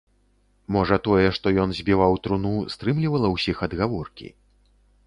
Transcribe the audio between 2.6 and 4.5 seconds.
стрымлівала ўсіх ад гаворкі.